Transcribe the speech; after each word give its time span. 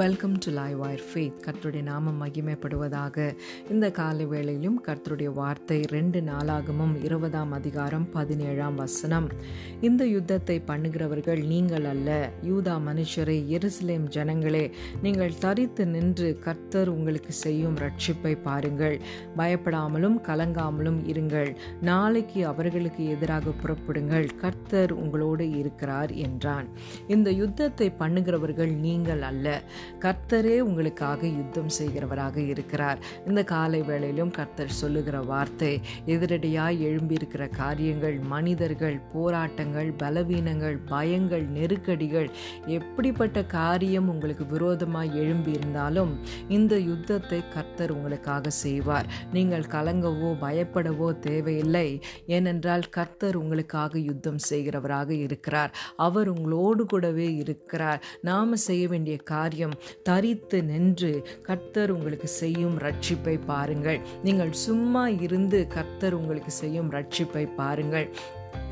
Welcome 0.00 0.34
to 0.44 0.50
live 0.50 0.76
wire 0.78 1.02
faith 1.08 1.38
கர்த்தருடைய 1.44 1.82
நாமம் 1.82 2.18
மகிமைப்படுவதாக. 2.22 3.16
இந்த 3.70 3.90
காலை 3.90 4.24
வேளையிலும் 4.26 4.76
கர்த்தருடைய 4.86 5.30
வார்த்தை 5.32 5.78
ரெண்டு 5.90 6.20
நாளாகமும் 6.20 7.04
இருபதாம் 7.04 7.52
அதிகாரம் 7.52 8.06
பதினேழாம் 8.10 8.74
வசனம். 8.74 9.26
இந்த 9.80 10.06
யுத்தத்தை 10.06 10.56
பண்ணுகிறவர்கள் 10.66 11.40
நீங்கள் 11.44 11.84
அல்ல. 11.84 12.30
யூதா 12.48 12.76
மனுஷரை 12.88 13.36
எருசலேம் 13.56 14.06
ஜனங்களே 14.16 14.72
நீங்கள் 15.02 15.34
தரித்து 15.38 15.86
நின்று 15.86 16.38
கர்த்தர் 16.44 16.88
உங்களுக்கு 16.88 17.32
செய்யும் 17.32 17.76
ரட்சிப்பை 17.76 18.42
பாருங்கள். 18.42 19.00
பயப்படாமலும் 19.36 20.18
கலங்காமலும் 20.30 21.00
இருங்கள். 21.14 21.52
நாளைக்கு 21.80 22.46
அவர்களுக்கு 22.46 23.04
எதிராக 23.08 23.54
புறப்படுங்கள். 23.64 24.28
கர்த்தர் 24.36 24.92
உங்களோடு 24.92 25.50
இருக்கிறார் 25.50 26.12
என்றான். 26.12 26.68
இந்த 27.08 27.30
யுத்தத்தை 27.30 27.90
பண்ணுகிறவர்கள் 27.98 28.74
நீங்கள் 28.88 29.22
அல்ல. 29.22 29.48
கர்த்தரே 29.98 30.58
உங்களுக்காக 30.58 31.26
யுத்தம் 31.26 31.70
செய்கிறவராக 31.78 32.36
இருக்கிறார். 32.36 32.98
இந்த 33.26 33.44
காலை 33.44 33.82
வேளையிலும் 33.82 34.30
கர்த்தர் 34.30 34.68
சொல்லுகிற 34.68 35.20
வார்த்தை 35.20 35.80
எதிரடியாய் 36.06 36.78
எழும்பியிருக்கிற 36.88 37.48
காரியங்கள் 37.48 38.18
மனிதர்கள் 38.18 38.98
போராட்டங்கள் 39.12 39.92
பலவீனங்கள் 39.92 40.78
பயங்கள் 40.90 41.46
நெருக்கடிகள் 41.48 42.30
எப்படிப்பட்ட 42.66 43.44
காரியம் 43.44 44.08
உங்களுக்கு 44.08 44.46
விரோதமாக 44.46 45.18
எழும்பியிருந்தாலும் 45.24 46.12
இந்த 46.48 46.78
யுத்தத்தை 46.78 47.48
கர்த்தர் 47.48 47.90
உங்களுக்காக 47.90 48.50
செய்வார். 48.50 49.06
நீங்கள் 49.32 49.62
கலங்கவோ 49.62 50.30
பயப்படவோ 50.44 51.18
தேவையில்லை. 51.18 52.00
ஏனென்றால் 52.26 52.88
கர்த்தர் 52.88 53.36
உங்களுக்காக 53.36 53.98
யுத்தம் 53.98 54.40
செய்கிறவராக 54.50 55.10
இருக்கிறார். 55.10 55.72
அவர் 55.96 56.28
உங்களோடு 56.28 56.86
கூடவே 56.86 57.34
இருக்கிறார். 57.34 58.02
நாம் 58.22 58.56
செய்ய 58.56 58.88
வேண்டிய 58.88 59.16
காரியம் 59.16 59.76
தரித்து 60.02 60.64
நின்று 60.64 61.26
கர்த்தர் 61.42 61.90
உங்களுக்கு 61.90 62.28
செய்யும் 62.28 62.78
ரட்சிப்பை 62.78 63.40
பாருங்கள். 63.46 64.00
நீங்கள் 64.22 64.52
சும்மா 64.52 65.08
இருந்து 65.08 65.66
கர்த்தர் 65.68 66.12
உங்களுக்கு 66.12 66.50
செய்யும் 66.50 66.92
ரட்சிப்பை 66.92 67.54
பாருங்கள். 67.56 68.08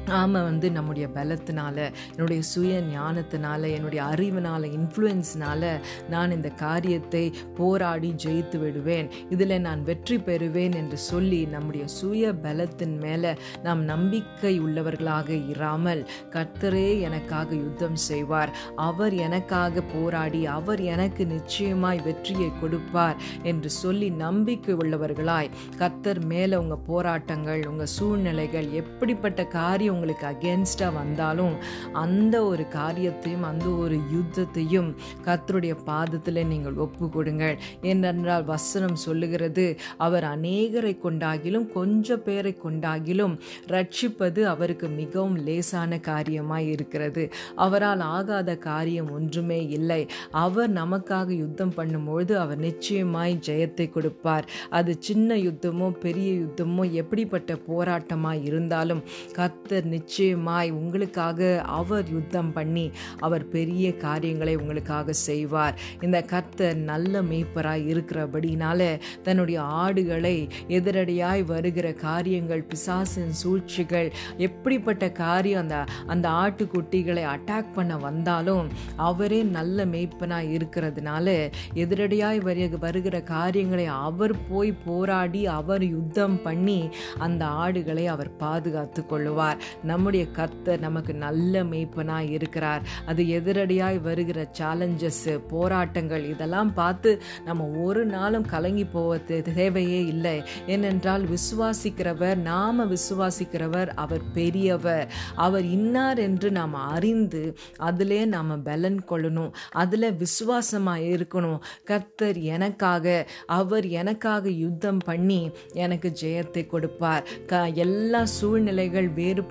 நாம் 0.08 0.32
வந்து 0.32 0.66
நம்முடைய 0.70 1.06
பலத்தினால 1.14 1.76
என்னுடைய 2.12 2.42
சுய 2.42 2.74
ஞானத்தினால 2.92 3.70
என்னுடைய 3.76 4.02
அறிவினால் 4.04 4.66
இன்ஃப்ளூயன்ஸ்னால 4.78 5.62
நான் 6.10 6.30
இந்த 6.30 6.48
காரியத்தை 6.64 7.22
போராடி 7.56 8.10
ஜெயித்து 8.24 8.58
விடுவேன். 8.58 9.08
இதில் 9.28 9.54
நான் 9.60 9.82
வெற்றி 9.82 10.16
பெறுவேன் 10.18 10.74
என்று 10.74 10.98
சொல்லி 11.10 11.40
நம்முடைய 11.54 11.86
சுய 11.98 12.32
பலத்தின் 12.44 12.96
மேலே 12.98 13.32
நாம் 13.62 13.82
நம்பிக்கை 13.84 14.54
உள்ளவர்களாக 14.60 15.28
இராமல் 15.54 16.02
கர்த்தரே 16.30 16.88
எனக்காக 17.00 17.54
யுத்தம் 17.54 17.98
செய்வார். 18.08 18.52
அவர் 18.88 19.14
எனக்காக 19.26 19.82
போராடி 19.94 20.42
அவர் 20.56 20.80
எனக்கு 20.94 21.26
நிச்சயமாய் 21.26 22.04
வெற்றியை 22.04 22.50
கொடுப்பார் 22.60 23.18
என்று 23.42 23.70
சொல்லி 23.82 24.10
நம்பிக்கை 24.24 24.74
உள்ளவர்களாய் 24.74 25.52
கர்த்தர் 25.76 26.22
மேலே 26.24 26.56
உங்கள் 26.56 26.84
போராட்டங்கள் 26.86 27.62
உங்கள் 27.66 27.92
சூழ்நிலைகள் 27.98 28.68
எப்படிப்பட்ட 28.72 29.44
காரியம் 29.58 29.96
உங்களுக்கு 29.98 30.26
அகேன்ஸ்டாக 30.30 30.96
வந்தாலும் 30.98 31.54
அந்த 32.02 32.34
ஒரு 32.44 32.64
காரியத்தையும் 32.76 33.46
அந்த 33.50 33.66
ஒரு 33.82 33.96
யுத்தத்தையும் 34.14 34.90
கர்த்தருடைய 35.26 35.74
பாதத்தில் 35.90 36.40
நீங்கள் 36.46 36.80
ஒப்பு 36.84 37.06
கொடுங்கள் 37.08 37.56
ஏனென்றால் 37.90 38.48
வசனம் 38.52 38.96
சொல்லுகிறது 39.04 39.66
அவர் 40.06 40.26
அநேகரை 40.34 40.94
கொண்டாகிலும் 41.04 41.66
கொஞ்ச 41.76 42.16
பேரை 42.26 42.52
கொண்டாகிலும் 42.64 43.34
ரட்சிப்பது 43.74 44.40
அவருக்கு 44.52 44.86
மிகவும் 45.00 45.36
லேசான 45.46 45.98
காரியமாய் 46.08 46.68
இருக்கிறது. 46.74 47.24
அவரால் 47.64 48.02
ஆகாத 48.16 48.50
காரியம் 48.66 49.10
ஒன்றுமே 49.10 49.60
இல்லை. 49.78 50.00
அவர் 50.44 50.70
நமக்காக 50.72 51.28
யுத்தம் 51.42 51.74
பண்ணும்பொழுது 51.76 52.34
அவர் 52.42 52.60
நிச்சயமாய் 52.66 53.34
ஜெயத்தை 53.48 53.86
கொடுப்பார். 53.90 54.48
அது 54.78 54.92
சின்ன 55.00 55.36
யுத்தமோ 55.46 55.88
பெரிய 56.04 56.30
யுத்தமோ 56.42 56.84
எப்படிப்பட்ட 57.02 57.52
போராட்டமாக 57.68 58.44
இருந்தாலும் 58.48 59.02
கத்தர் 59.38 59.87
நிச்சயமாய் 59.88 60.70
உங்களுக்காக 60.70 61.48
அவர் 61.78 62.06
யுத்தம் 62.12 62.52
பண்ணி 62.52 62.86
அவர் 63.18 63.44
பெரிய 63.48 63.86
காரியங்களை 63.96 64.54
உங்களுக்காக 64.56 65.16
செய்வார். 65.26 65.76
இந்த 66.00 66.18
கர்த்தர் 66.22 66.76
நல்ல 66.90 67.22
மேய்ப்பராய் 67.22 67.86
இருக்கிறபடினால 67.92 68.80
தன்னுடைய 69.22 69.58
ஆடுகளை 69.82 70.36
எதிரடியாய் 70.68 71.44
வருகிற 71.44 71.86
காரியங்கள் 72.06 72.64
பிசாசின் 72.64 73.34
சூழ்ச்சிகள் 73.42 74.10
எப்படிப்பட்ட 74.38 75.04
காரியம் 75.22 75.60
அந்த 75.60 75.76
அந்த 76.06 76.26
ஆட்டுக்குட்டிகளை 76.42 77.24
அட்டாக் 77.34 77.72
பண்ண 77.74 77.92
வந்தாலும் 77.98 78.66
அவரே 78.96 79.40
நல்ல 79.56 79.84
மேய்ப்பனாய் 79.84 80.50
இருக்கிறதுனால 80.56 81.26
எதிரடியாய் 81.74 82.40
வரு 82.40 82.66
வருகிற 82.80 83.16
காரியங்களை 83.20 83.86
அவர் 83.86 84.34
போய் 84.48 84.72
போராடி 84.84 85.42
அவர் 85.46 85.84
யுத்தம் 85.84 86.36
பண்ணி 86.42 86.78
அந்த 87.18 87.42
ஆடுகளை 87.62 88.04
அவர் 88.06 88.30
பாதுகாத்து 88.36 89.02
கொள்ளுவார். 89.10 89.58
நம்முடைய 89.82 90.26
கர்த்தர் 90.30 90.80
நமக்கு 90.80 91.14
நல்ல 91.14 91.62
மெய்ப்பனாக 91.64 92.30
இருக்கிறார். 92.30 92.82
அது 93.06 93.22
எதிரடியாய் 93.22 94.00
வருகிற 94.00 94.50
சேலஞ்சஸ் 94.58 95.38
போராட்டங்கள் 95.48 96.24
இதெல்லாம் 96.24 96.74
பார்த்து 96.74 97.22
நம்ம 97.44 97.64
ஒரு 97.64 98.04
நாளும் 98.04 98.46
கலங்கி 98.46 98.84
போவது 98.84 99.42
தேவையே 99.54 100.04
இல்லை. 100.04 100.42
ஏனென்றால் 100.66 101.24
விசுவாசிக்கிறவர் 101.34 102.36
நாம 102.36 102.84
விசுவாசிக்கிறவர் 102.84 103.88
அவர் 103.94 104.20
பெரியவர். 104.32 105.06
அவர் 105.34 105.64
இன்னார் 105.64 106.18
என்று 106.18 106.50
நாம் 106.50 106.74
அறிந்து 106.74 107.56
அதிலே 107.76 108.24
நாம் 108.24 108.62
பலன் 108.62 109.00
கொள்ளணும். 109.10 109.52
அதில் 109.72 110.16
விசுவாசமாக 110.16 111.00
இருக்கணும். 111.00 111.60
கர்த்தர் 111.84 112.38
எனக்காக 112.38 113.26
அவர் 113.46 113.86
எனக்காக 113.86 114.48
யுத்தம் 114.48 114.98
பண்ணி 114.98 115.50
எனக்கு 115.72 116.12
ஜெயத்தை 116.20 116.66
கொடுப்பார். 116.66 117.24
க 117.46 117.68
எல்லா 117.68 118.24
சூழ்நிலைகள் 118.24 119.08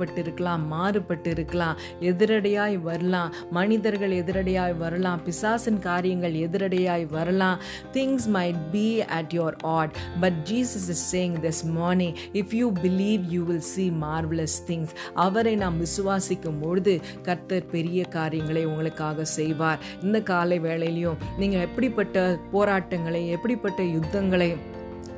வேறுபட்டு 0.07 0.23
இருக்கலாம் 0.25 0.63
மாறுபட்டு 0.73 1.29
இருக்கலாம் 1.35 1.77
எதிரடியாய் 2.09 2.77
வரலாம் 2.87 3.31
மனிதர்கள் 3.57 4.13
எதிரடியாய் 4.21 4.75
வரலாம் 4.83 5.21
பிசாசின் 5.27 5.79
காரியங்கள் 5.79 6.35
எதிரடியாய் 6.45 7.05
வரலாம். 7.15 7.57
Things 7.95 8.27
might 8.35 8.59
be 8.71 8.87
at 9.17 9.33
your 9.37 9.57
odd 9.77 9.93
but 10.21 10.39
Jesus 10.51 10.87
is 10.95 11.05
saying 11.15 11.35
this 11.45 11.63
morning 11.79 12.15
if 12.41 12.55
you 12.59 12.67
believe 12.85 13.23
you 13.35 13.41
will 13.49 13.67
see 13.73 13.85
marvellous 14.05 14.57
things 14.69 14.93
அவரை 15.25 15.55
நாம் 15.63 15.77
விசுவாசிக்கும் 15.85 16.61
பொழுது 16.63 16.95
கர்த்தர் 17.27 17.69
பெரிய 17.75 17.99
காரியங்களை 18.17 18.63
உங்களுக்காக 18.71 19.25
செய்வார். 19.37 19.81
இந்த 20.03 20.17
காலை 20.31 20.59
வேளையிலையும் 20.67 21.21
நீங்கள் 21.41 21.65
எப்படிப்பட்ட 21.67 22.17
போராட்டங்களை 22.55 23.23
எப்படிப்பட்ட 23.35 23.81
யுத்தங்களை 23.95 24.49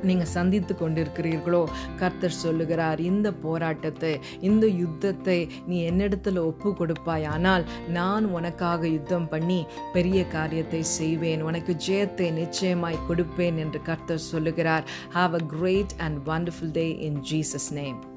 நீங்கள் 0.02 0.32
சந்தித்து 0.36 0.74
கொண்டிருக்கிறீர்களோ 0.74 1.62
கர்த்தர் 1.96 2.40
சொல்லுகிறார் 2.44 3.00
இந்த 3.00 3.32
போராட்டத்தை 3.32 4.12
இந்த 4.40 4.66
யுத்தத்தை 4.66 5.48
நீ 5.66 5.84
என்னிடத்தில் 5.84 6.38
ஒப்பு 6.38 6.74
கொடுப்பாய் 6.74 7.24
ஆனால் 7.24 7.64
நான் 7.88 8.24
உனக்காக 8.24 8.88
யுத்தம் 8.88 9.28
பண்ணி 9.28 9.66
பெரிய 9.92 10.26
காரியத்தை 10.26 10.82
செய்வேன். 10.82 11.42
உனக்கு 11.42 11.76
ஜெயத்தை 11.86 12.32
நிச்சயமாய் 12.32 13.04
கொடுப்பேன் 13.08 13.56
என்று 13.56 13.82
கர்த்தர் 13.82 14.28
சொல்லுகிறார். 14.32 14.86
Have 15.14 15.34
a 15.34 15.44
great 15.56 15.94
and 15.98 16.18
wonderful 16.28 16.70
day 16.70 16.88
in 17.08 17.20
Jesus 17.32 17.70
name 17.72 18.09